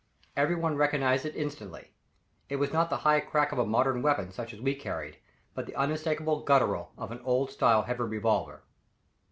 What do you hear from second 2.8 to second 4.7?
the high crack of a modern weapon such as